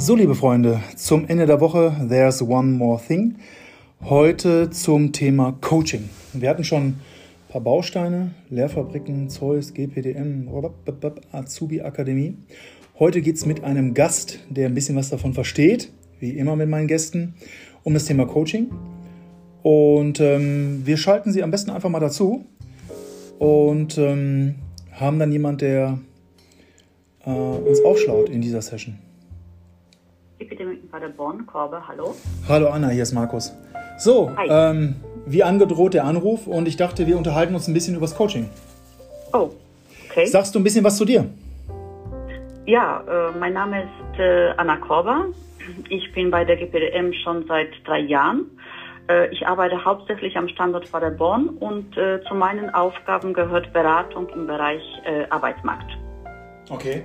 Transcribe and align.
So, 0.00 0.16
liebe 0.16 0.34
Freunde, 0.34 0.80
zum 0.96 1.28
Ende 1.28 1.44
der 1.44 1.60
Woche, 1.60 1.94
there's 2.08 2.40
one 2.40 2.68
more 2.68 2.98
thing. 3.06 3.36
Heute 4.00 4.70
zum 4.70 5.12
Thema 5.12 5.58
Coaching. 5.60 6.08
Wir 6.32 6.48
hatten 6.48 6.64
schon 6.64 6.82
ein 6.82 7.00
paar 7.50 7.60
Bausteine, 7.60 8.30
Lehrfabriken, 8.48 9.28
Zeus, 9.28 9.74
GPDM, 9.74 10.48
Azubi 11.32 11.82
Akademie. 11.82 12.38
Heute 12.98 13.20
geht 13.20 13.36
es 13.36 13.44
mit 13.44 13.62
einem 13.62 13.92
Gast, 13.92 14.38
der 14.48 14.70
ein 14.70 14.74
bisschen 14.74 14.96
was 14.96 15.10
davon 15.10 15.34
versteht, 15.34 15.92
wie 16.18 16.30
immer 16.30 16.56
mit 16.56 16.70
meinen 16.70 16.86
Gästen, 16.86 17.34
um 17.84 17.92
das 17.92 18.06
Thema 18.06 18.24
Coaching. 18.24 18.70
Und 19.62 20.18
ähm, 20.18 20.80
wir 20.86 20.96
schalten 20.96 21.30
sie 21.30 21.42
am 21.42 21.50
besten 21.50 21.72
einfach 21.72 21.90
mal 21.90 22.00
dazu 22.00 22.46
und 23.38 23.98
ähm, 23.98 24.54
haben 24.92 25.18
dann 25.18 25.30
jemand, 25.30 25.60
der 25.60 25.98
äh, 27.26 27.30
uns 27.30 27.84
aufschlaut 27.84 28.30
in 28.30 28.40
dieser 28.40 28.62
Session. 28.62 28.98
Epidemie 30.40 30.76
Paderborn, 30.90 31.46
Korbe, 31.46 31.86
hallo. 31.86 32.14
Hallo 32.48 32.70
Anna, 32.70 32.88
hier 32.88 33.02
ist 33.02 33.12
Markus. 33.12 33.52
So, 33.98 34.34
ähm, 34.48 34.96
wie 35.26 35.44
angedroht 35.44 35.92
der 35.92 36.04
Anruf 36.04 36.46
und 36.46 36.66
ich 36.66 36.78
dachte, 36.78 37.06
wir 37.06 37.18
unterhalten 37.18 37.54
uns 37.54 37.68
ein 37.68 37.74
bisschen 37.74 37.94
über 37.94 38.06
das 38.06 38.16
Coaching. 38.16 38.48
Oh, 39.34 39.50
okay. 40.08 40.24
Sagst 40.24 40.54
du 40.54 40.58
ein 40.58 40.64
bisschen 40.64 40.82
was 40.82 40.96
zu 40.96 41.04
dir? 41.04 41.26
Ja, 42.64 43.04
äh, 43.06 43.38
mein 43.38 43.52
Name 43.52 43.82
ist 43.82 44.18
äh, 44.18 44.50
Anna 44.56 44.78
Korber. 44.78 45.26
Ich 45.90 46.10
bin 46.14 46.30
bei 46.30 46.44
der 46.44 46.56
GPDM 46.56 47.12
schon 47.22 47.46
seit 47.46 47.68
drei 47.84 48.00
Jahren. 48.00 48.46
Äh, 49.10 49.28
ich 49.32 49.46
arbeite 49.46 49.84
hauptsächlich 49.84 50.36
am 50.38 50.48
Standort 50.48 50.90
Paderborn 50.90 51.50
und 51.50 51.98
äh, 51.98 52.22
zu 52.26 52.34
meinen 52.34 52.70
Aufgaben 52.70 53.34
gehört 53.34 53.72
Beratung 53.74 54.28
im 54.30 54.46
Bereich 54.46 54.82
äh, 55.04 55.28
Arbeitsmarkt. 55.28 55.90
Okay. 56.70 57.02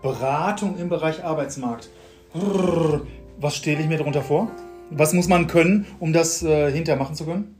Beratung 0.00 0.78
im 0.78 0.88
Bereich 0.88 1.22
Arbeitsmarkt. 1.22 1.90
Was 2.32 3.56
stelle 3.56 3.80
ich 3.80 3.88
mir 3.88 3.98
darunter 3.98 4.22
vor? 4.22 4.50
Was 4.90 5.12
muss 5.12 5.28
man 5.28 5.46
können, 5.46 5.86
um 5.98 6.12
das 6.12 6.42
äh, 6.42 6.70
hinterher 6.70 6.98
machen 6.98 7.14
zu 7.14 7.24
können? 7.24 7.56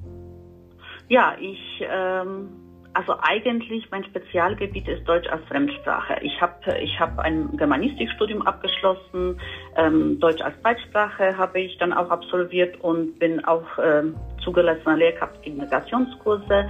Ja, 1.08 1.34
ich, 1.40 1.84
ähm, 1.90 2.48
also 2.92 3.14
eigentlich 3.20 3.90
mein 3.90 4.04
Spezialgebiet 4.04 4.86
ist 4.88 5.08
Deutsch 5.08 5.28
als 5.28 5.44
Fremdsprache. 5.46 6.18
Ich 6.22 6.40
habe 6.40 6.78
ich 6.80 6.98
hab 7.00 7.18
ein 7.18 7.56
Germanistikstudium 7.56 8.42
abgeschlossen, 8.42 9.40
ähm, 9.77 10.20
Deutsch 10.20 10.40
als 10.40 10.60
Zweitsprache 10.60 11.36
habe 11.36 11.60
ich 11.60 11.78
dann 11.78 11.92
auch 11.92 12.10
absolviert 12.10 12.80
und 12.80 13.18
bin 13.18 13.44
auch 13.44 13.66
ähm, 13.82 14.14
zugelassener 14.44 14.96
Lehrkraft 14.96 15.44
in 15.44 15.56
Migrationskurse, 15.56 16.68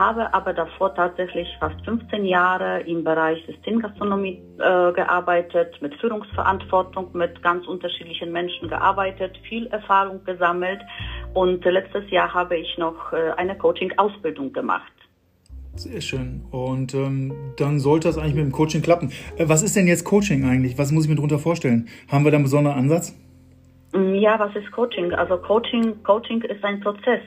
habe 0.00 0.32
aber 0.32 0.54
davor 0.54 0.94
tatsächlich 0.94 1.46
fast 1.60 1.76
15 1.84 2.24
Jahre 2.24 2.80
im 2.80 3.04
Bereich 3.04 3.38
Systemgastronomie 3.46 4.42
äh, 4.58 4.92
gearbeitet, 4.92 5.76
mit 5.82 5.94
Führungsverantwortung, 5.96 7.10
mit 7.12 7.42
ganz 7.42 7.66
unterschiedlichen 7.66 8.32
Menschen 8.32 8.68
gearbeitet, 8.68 9.38
viel 9.46 9.66
Erfahrung 9.66 10.24
gesammelt 10.24 10.80
und 11.34 11.62
letztes 11.64 12.10
Jahr 12.10 12.32
habe 12.32 12.56
ich 12.56 12.78
noch 12.78 13.12
äh, 13.12 13.32
eine 13.36 13.56
Coaching-Ausbildung 13.58 14.54
gemacht. 14.54 14.90
Sehr 15.74 16.00
schön. 16.00 16.46
Und 16.50 16.94
ähm, 16.94 17.52
dann 17.58 17.78
sollte 17.78 18.08
das 18.08 18.16
eigentlich 18.16 18.34
mit 18.34 18.44
dem 18.44 18.52
Coaching 18.52 18.80
klappen. 18.80 19.12
Äh, 19.36 19.48
was 19.48 19.62
ist 19.62 19.76
denn 19.76 19.86
jetzt 19.86 20.04
Coaching 20.04 20.48
eigentlich? 20.48 20.78
Was 20.78 20.92
muss 20.92 21.04
ich 21.04 21.10
mir 21.10 21.16
darunter 21.16 21.38
vorstellen? 21.38 21.88
Haben 22.10 22.24
wir 22.24 22.30
da 22.30 22.36
einen 22.36 22.44
besonderen 22.44 22.78
Ansatz? 22.78 23.14
Mm, 23.92 24.14
ja, 24.14 24.38
was 24.38 24.56
ist 24.56 24.72
Coaching? 24.72 25.12
Also 25.12 25.36
Coaching, 25.36 26.02
Coaching 26.02 26.40
ist 26.42 26.64
ein 26.64 26.80
Prozess. 26.80 27.20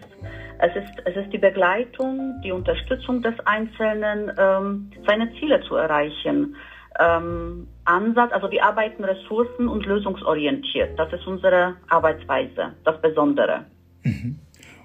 Es 0.65 0.73
ist, 0.77 0.93
es 1.03 1.15
ist 1.17 1.33
die 1.33 1.39
Begleitung, 1.39 2.39
die 2.41 2.53
Unterstützung 2.53 3.21
des 3.21 3.37
Einzelnen, 3.43 4.31
ähm, 4.37 4.89
seine 5.05 5.29
Ziele 5.37 5.59
zu 5.67 5.75
erreichen. 5.75 6.55
Ähm, 7.01 7.67
Ansatz, 7.83 8.31
also 8.31 8.49
wir 8.49 8.63
arbeiten 8.63 9.03
ressourcen- 9.03 9.67
und 9.67 9.85
lösungsorientiert. 9.85 10.97
Das 10.97 11.11
ist 11.11 11.27
unsere 11.27 11.75
Arbeitsweise, 11.89 12.75
das 12.85 13.01
Besondere. 13.01 13.65
Mhm. 14.03 14.39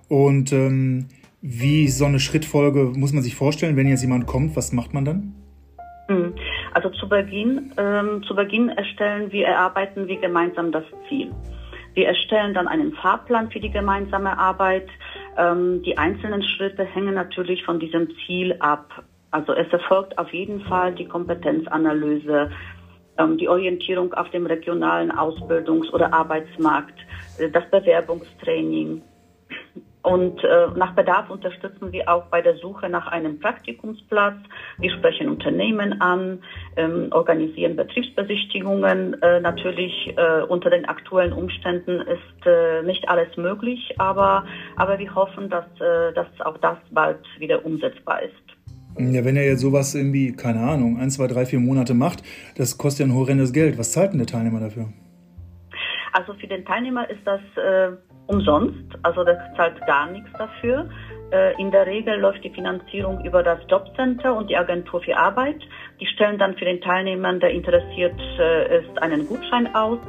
Und 0.09 0.53
ähm, 0.53 1.07
wie 1.43 1.87
so 1.87 2.07
eine 2.07 2.19
Schrittfolge 2.19 2.93
muss 2.97 3.13
man 3.13 3.23
sich 3.23 3.37
vorstellen, 3.37 3.77
wenn 3.77 3.87
jetzt 3.87 4.03
jemand 4.03 4.27
kommt, 4.27 4.57
was 4.57 4.73
macht 4.73 4.95
man 4.95 5.05
dann? 5.05 5.35
Mhm. 6.09 6.35
Also 6.75 6.91
zu 6.91 7.09
Beginn, 7.09 7.73
ähm, 7.77 8.25
zu 8.27 8.35
Beginn 8.35 8.71
erstellen 8.71 9.31
wir, 9.31 9.47
erarbeiten 9.47 10.09
wir 10.09 10.19
gemeinsam 10.19 10.73
das 10.73 10.85
Ziel. 11.09 11.31
Wir 11.95 12.07
erstellen 12.07 12.55
dann 12.55 12.69
einen 12.69 12.93
Fahrplan 12.95 13.51
für 13.51 13.61
die 13.61 13.71
gemeinsame 13.71 14.39
Arbeit. 14.39 14.89
Ähm, 15.37 15.83
die 15.83 15.97
einzelnen 15.99 16.43
Schritte 16.43 16.85
hängen 16.85 17.15
natürlich 17.15 17.65
von 17.65 17.79
diesem 17.79 18.09
Ziel 18.25 18.57
ab. 18.61 19.05
Also 19.31 19.53
es 19.53 19.71
erfolgt 19.73 20.17
auf 20.19 20.33
jeden 20.33 20.61
Fall 20.63 20.95
die 20.95 21.07
Kompetenzanalyse, 21.07 22.51
ähm, 23.19 23.37
die 23.37 23.49
Orientierung 23.49 24.15
auf 24.15 24.31
dem 24.31 24.47
regionalen 24.47 25.13
Ausbildungs- 25.13 25.93
oder 25.93 26.13
Arbeitsmarkt, 26.13 26.99
äh, 27.37 27.51
das 27.51 27.69
Bewerbungstraining, 27.71 29.03
und 30.03 30.43
äh, 30.45 30.69
nach 30.77 30.95
Bedarf 30.95 31.29
unterstützen 31.29 31.93
wir 31.93 32.09
auch 32.09 32.25
bei 32.27 32.41
der 32.41 32.57
Suche 32.57 32.89
nach 32.89 33.09
einem 33.09 33.39
Praktikumsplatz. 33.41 34.37
Wir 34.79 34.91
sprechen 34.93 35.29
Unternehmen 35.29 36.01
an, 36.01 36.41
ähm, 36.77 37.09
organisieren 37.11 37.77
Betriebsbesichtigungen. 37.77 39.21
Äh, 39.23 39.41
natürlich 39.41 40.15
äh, 40.17 40.43
unter 40.43 40.71
den 40.71 40.85
aktuellen 40.85 41.33
Umständen 41.33 42.01
ist 42.01 42.47
äh, 42.47 42.83
nicht 42.83 43.09
alles 43.09 43.37
möglich, 43.37 43.95
aber, 43.99 44.45
aber 44.77 44.99
wir 44.99 45.15
hoffen, 45.15 45.51
dass, 45.51 45.67
äh, 45.81 46.13
dass 46.15 46.29
auch 46.45 46.59
das 46.59 46.79
bald 46.91 47.19
wieder 47.39 47.65
umsetzbar 47.65 48.23
ist. 48.23 48.33
Ja, 48.99 49.25
wenn 49.25 49.37
er 49.37 49.47
jetzt 49.47 49.61
sowas 49.61 49.95
irgendwie, 49.95 50.33
keine 50.33 50.61
Ahnung, 50.61 50.99
ein, 50.99 51.11
zwei, 51.11 51.27
drei, 51.27 51.47
vier 51.47 51.61
Monate 51.61 51.95
macht, 51.95 52.23
das 52.57 52.79
kostet 52.79 53.07
ja 53.07 53.13
ein 53.13 53.17
horrendes 53.17 53.53
Geld. 53.53 53.79
Was 53.79 53.93
zahlt 53.93 54.13
denn 54.13 54.19
der 54.19 54.27
Teilnehmer 54.27 54.61
dafür? 54.61 54.89
Also 56.19 56.35
für 56.35 56.49
den 56.49 56.65
Teilnehmer 56.65 57.09
ist 57.09 57.21
das 57.25 57.41
äh, 57.55 57.93
umsonst, 58.27 58.75
also 59.05 59.23
der 59.23 59.39
zahlt 59.55 59.81
gar 59.87 60.11
nichts 60.11 60.29
dafür. 60.37 60.91
Äh, 61.31 61.55
in 61.61 61.71
der 61.71 61.87
Regel 61.87 62.19
läuft 62.19 62.43
die 62.43 62.51
Finanzierung 62.51 63.25
über 63.25 63.45
das 63.45 63.61
Jobcenter 63.69 64.37
und 64.37 64.51
die 64.51 64.57
Agentur 64.57 65.01
für 65.01 65.17
Arbeit. 65.17 65.61
Die 66.01 66.07
stellen 66.07 66.37
dann 66.37 66.57
für 66.57 66.65
den 66.65 66.81
Teilnehmer, 66.81 67.35
der 67.35 67.51
interessiert 67.51 68.19
äh, 68.41 68.81
ist, 68.81 69.01
einen 69.01 69.29
Gutschein 69.29 69.73
aus. 69.77 70.01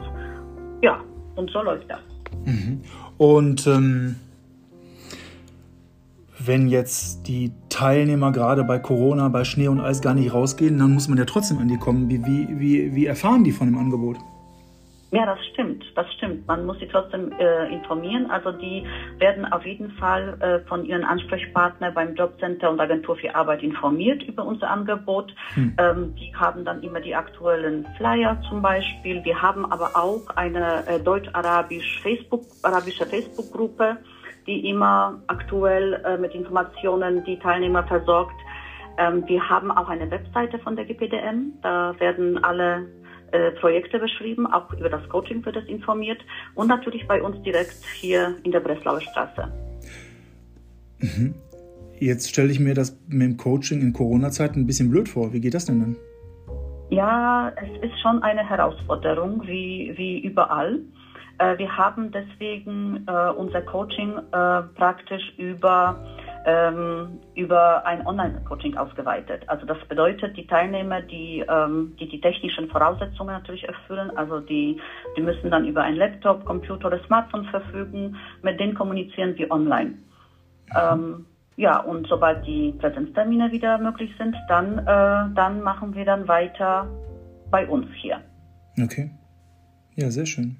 Ja, 0.81 0.99
und 1.35 1.51
so 1.51 1.61
läuft 1.61 1.87
das. 1.91 1.99
Mhm. 2.43 2.81
Und 3.19 3.67
ähm, 3.67 4.15
wenn 6.39 6.69
jetzt 6.69 7.27
die 7.27 7.51
Teilnehmer 7.69 8.31
gerade 8.31 8.63
bei 8.63 8.79
Corona, 8.79 9.29
bei 9.29 9.43
Schnee 9.43 9.67
und 9.67 9.79
Eis 9.79 10.01
gar 10.01 10.15
nicht 10.15 10.33
rausgehen, 10.33 10.79
dann 10.79 10.91
muss 10.91 11.07
man 11.07 11.19
ja 11.19 11.25
trotzdem 11.25 11.59
an 11.59 11.67
die 11.67 11.77
kommen. 11.77 12.09
Wie, 12.09 12.25
wie, 12.25 12.47
wie, 12.59 12.95
wie 12.95 13.05
erfahren 13.05 13.43
die 13.43 13.51
von 13.51 13.67
dem 13.67 13.77
Angebot? 13.77 14.17
Ja, 15.11 15.25
das 15.25 15.39
stimmt, 15.53 15.68
stimmt. 16.29 16.47
Man 16.47 16.65
muss 16.65 16.79
sie 16.79 16.87
trotzdem 16.87 17.31
äh, 17.33 17.73
informieren. 17.73 18.29
Also 18.29 18.51
die 18.51 18.85
werden 19.17 19.45
auf 19.51 19.65
jeden 19.65 19.91
Fall 19.91 20.37
äh, 20.39 20.67
von 20.67 20.85
ihren 20.85 21.03
Ansprechpartner 21.03 21.91
beim 21.91 22.15
Jobcenter 22.15 22.69
und 22.69 22.79
Agentur 22.79 23.15
für 23.15 23.33
Arbeit 23.35 23.63
informiert 23.63 24.23
über 24.23 24.45
unser 24.45 24.69
Angebot. 24.69 25.33
Hm. 25.53 25.75
Ähm, 25.77 26.15
die 26.15 26.33
haben 26.35 26.65
dann 26.65 26.81
immer 26.83 27.01
die 27.01 27.15
aktuellen 27.15 27.85
Flyer 27.97 28.41
zum 28.49 28.61
Beispiel. 28.61 29.23
Wir 29.23 29.41
haben 29.41 29.71
aber 29.71 29.95
auch 29.95 30.27
eine 30.35 30.85
äh, 30.87 30.99
deutsch-arabisch 30.99 32.01
Facebook, 32.01 32.43
arabische 32.63 33.05
Facebook-Gruppe, 33.05 33.97
die 34.47 34.69
immer 34.69 35.21
aktuell 35.27 36.01
äh, 36.05 36.17
mit 36.17 36.33
Informationen 36.33 37.23
die 37.23 37.37
Teilnehmer 37.39 37.83
versorgt. 37.83 38.35
Ähm, 38.97 39.23
wir 39.27 39.47
haben 39.49 39.71
auch 39.71 39.87
eine 39.87 40.09
Webseite 40.11 40.59
von 40.59 40.75
der 40.75 40.85
GPDM. 40.85 41.53
Da 41.61 41.97
werden 41.99 42.43
alle 42.43 42.87
äh, 43.31 43.51
Projekte 43.59 43.99
beschrieben, 43.99 44.47
auch 44.47 44.71
über 44.73 44.89
das 44.89 45.07
Coaching 45.09 45.45
wird 45.45 45.55
es 45.55 45.65
informiert 45.67 46.19
und 46.55 46.67
natürlich 46.67 47.07
bei 47.07 47.21
uns 47.21 47.41
direkt 47.43 47.83
hier 47.95 48.35
in 48.43 48.51
der 48.51 48.59
Breslauer 48.59 49.01
Straße. 49.01 49.51
Mhm. 50.99 51.35
Jetzt 51.99 52.29
stelle 52.29 52.51
ich 52.51 52.59
mir 52.59 52.73
das 52.73 52.97
mit 53.07 53.21
dem 53.21 53.37
Coaching 53.37 53.81
in 53.81 53.93
Corona-Zeiten 53.93 54.61
ein 54.61 54.67
bisschen 54.67 54.89
blöd 54.89 55.09
vor. 55.09 55.33
Wie 55.33 55.41
geht 55.41 55.53
das 55.53 55.65
denn 55.65 55.79
dann? 55.79 55.95
Ja, 56.89 57.51
es 57.55 57.89
ist 57.89 57.99
schon 58.01 58.23
eine 58.23 58.47
Herausforderung, 58.47 59.43
wie, 59.45 59.93
wie 59.95 60.19
überall. 60.19 60.79
Äh, 61.37 61.57
wir 61.57 61.77
haben 61.77 62.11
deswegen 62.11 63.05
äh, 63.07 63.31
unser 63.31 63.61
Coaching 63.61 64.13
praktisch 64.75 65.33
über 65.37 65.97
ähm, 66.45 67.19
über 67.35 67.85
ein 67.85 68.05
Online-Coaching 68.05 68.77
ausgeweitet. 68.77 69.43
Also 69.47 69.65
das 69.65 69.77
bedeutet, 69.87 70.37
die 70.37 70.47
Teilnehmer, 70.47 71.01
die, 71.01 71.43
ähm, 71.49 71.95
die 71.99 72.07
die 72.07 72.21
technischen 72.21 72.69
Voraussetzungen 72.69 73.33
natürlich 73.33 73.67
erfüllen, 73.67 74.15
also 74.15 74.39
die, 74.39 74.79
die 75.17 75.21
müssen 75.21 75.51
dann 75.51 75.67
über 75.67 75.83
ein 75.83 75.95
Laptop, 75.95 76.45
Computer 76.45 76.87
oder 76.87 77.03
Smartphone 77.05 77.45
verfügen, 77.45 78.15
mit 78.41 78.59
denen 78.59 78.75
kommunizieren 78.75 79.37
wir 79.37 79.51
online. 79.51 79.89
Mhm. 79.89 80.75
Ähm, 80.75 81.25
ja, 81.57 81.77
und 81.79 82.07
sobald 82.07 82.45
die 82.47 82.73
Präsenztermine 82.79 83.51
wieder 83.51 83.77
möglich 83.77 84.11
sind, 84.17 84.35
dann, 84.47 84.77
äh, 84.79 85.35
dann 85.35 85.61
machen 85.61 85.93
wir 85.93 86.05
dann 86.05 86.27
weiter 86.27 86.87
bei 87.51 87.67
uns 87.67 87.87
hier. 87.95 88.21
Okay. 88.81 89.11
Ja, 89.95 90.09
sehr 90.09 90.25
schön. 90.25 90.57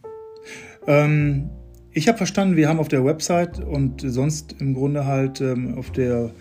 Ähm, 0.87 1.49
ich 1.93 2.07
habe 2.07 2.17
verstanden, 2.17 2.55
wir 2.55 2.69
haben 2.69 2.79
auf 2.79 2.87
der 2.87 3.03
Website 3.03 3.59
und 3.59 4.01
sonst 4.01 4.61
im 4.61 4.73
Grunde 4.73 5.05
halt 5.05 5.41
ähm, 5.41 5.75
auf 5.77 5.91
der, 5.91 6.31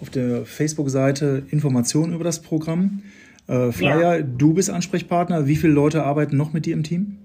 auf 0.00 0.10
der 0.10 0.44
Facebook-Seite 0.44 1.44
Informationen 1.50 2.14
über 2.14 2.24
das 2.24 2.42
Programm. 2.42 3.02
Äh, 3.46 3.72
Flyer, 3.72 4.18
ja. 4.18 4.22
du 4.22 4.54
bist 4.54 4.70
Ansprechpartner. 4.70 5.46
Wie 5.46 5.56
viele 5.56 5.72
Leute 5.72 6.04
arbeiten 6.04 6.36
noch 6.36 6.52
mit 6.52 6.66
dir 6.66 6.74
im 6.74 6.82
Team? 6.82 7.18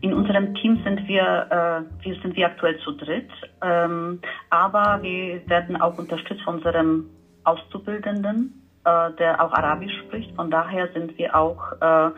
In 0.00 0.14
unserem 0.14 0.54
Team 0.54 0.80
sind 0.84 1.08
wir, 1.08 1.22
äh, 1.50 2.04
wir 2.04 2.14
sind 2.22 2.36
wir 2.36 2.46
aktuell 2.46 2.78
zu 2.84 2.92
dritt, 2.92 3.28
ähm, 3.62 4.20
aber 4.50 5.02
wir 5.02 5.40
werden 5.48 5.74
auch 5.76 5.98
unterstützt 5.98 6.42
von 6.42 6.56
unserem 6.56 7.06
Auszubildenden, 7.42 8.52
äh, 8.84 9.10
der 9.18 9.42
auch 9.42 9.52
Arabisch 9.52 9.92
spricht. 10.06 10.36
Von 10.36 10.52
daher 10.52 10.88
sind 10.92 11.18
wir 11.18 11.34
auch 11.34 11.72
äh, 11.80 12.10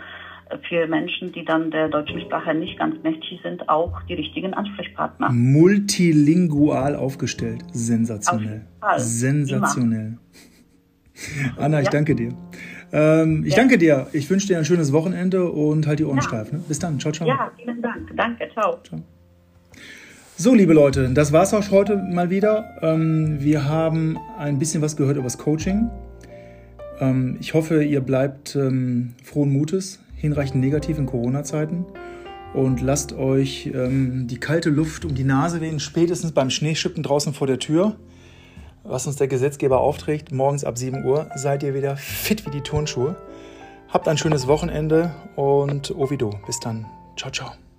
für 0.68 0.86
Menschen, 0.86 1.32
die 1.32 1.44
dann 1.44 1.70
der 1.70 1.88
deutschen 1.88 2.20
Sprache 2.20 2.54
nicht 2.54 2.78
ganz 2.78 3.02
mächtig 3.02 3.40
sind, 3.42 3.68
auch 3.68 4.02
die 4.08 4.14
richtigen 4.14 4.54
Ansprechpartner. 4.54 5.30
Multilingual 5.30 6.96
aufgestellt. 6.96 7.62
Sensationell. 7.72 8.66
Sensationell. 8.96 10.18
Anna, 11.56 11.80
ich 11.80 11.86
ja. 11.86 11.90
danke 11.90 12.14
dir. 12.14 12.34
Ähm, 12.92 13.44
ich 13.44 13.52
ja. 13.52 13.58
danke 13.58 13.78
dir. 13.78 14.06
Ich 14.12 14.28
wünsche 14.30 14.48
dir 14.48 14.58
ein 14.58 14.64
schönes 14.64 14.92
Wochenende 14.92 15.50
und 15.50 15.86
halt 15.86 15.98
die 15.98 16.04
Ohren 16.04 16.16
ja. 16.16 16.22
steif. 16.22 16.52
Ne? 16.52 16.62
Bis 16.66 16.78
dann. 16.78 16.98
Ciao, 16.98 17.12
ciao. 17.12 17.28
Ja, 17.28 17.50
vielen 17.56 17.80
Dank. 17.82 18.10
Danke. 18.16 18.48
Ciao. 18.52 18.78
ciao. 18.82 19.00
So, 20.36 20.54
liebe 20.54 20.72
Leute, 20.72 21.10
das 21.12 21.32
war 21.32 21.42
es 21.42 21.52
auch 21.52 21.70
heute 21.70 21.96
mal 21.96 22.30
wieder. 22.30 22.64
Ähm, 22.80 23.36
wir 23.40 23.68
haben 23.68 24.18
ein 24.38 24.58
bisschen 24.58 24.80
was 24.80 24.96
gehört 24.96 25.16
über 25.16 25.24
das 25.24 25.36
Coaching. 25.36 25.90
Ähm, 26.98 27.36
ich 27.40 27.54
hoffe, 27.54 27.84
ihr 27.84 28.00
bleibt 28.00 28.56
ähm, 28.56 29.14
frohen 29.22 29.52
Mutes 29.52 30.00
hinreichend 30.20 30.60
negativ 30.60 30.98
in 30.98 31.06
Corona-Zeiten 31.06 31.86
und 32.54 32.80
lasst 32.80 33.12
euch 33.12 33.70
ähm, 33.72 34.26
die 34.26 34.38
kalte 34.38 34.70
Luft 34.70 35.04
um 35.04 35.14
die 35.14 35.24
Nase 35.24 35.60
wehen, 35.60 35.80
spätestens 35.80 36.32
beim 36.32 36.50
Schneeschippen 36.50 37.02
draußen 37.02 37.32
vor 37.32 37.46
der 37.46 37.58
Tür, 37.58 37.96
was 38.82 39.06
uns 39.06 39.16
der 39.16 39.28
Gesetzgeber 39.28 39.80
aufträgt. 39.80 40.32
Morgens 40.32 40.64
ab 40.64 40.76
7 40.76 41.04
Uhr 41.04 41.30
seid 41.36 41.62
ihr 41.62 41.74
wieder 41.74 41.96
fit 41.96 42.46
wie 42.46 42.50
die 42.50 42.62
Turnschuhe. 42.62 43.16
Habt 43.88 44.08
ein 44.08 44.18
schönes 44.18 44.46
Wochenende 44.46 45.14
und 45.36 45.90
Ovido. 45.96 46.38
Bis 46.46 46.60
dann. 46.60 46.86
Ciao, 47.16 47.30
ciao. 47.30 47.69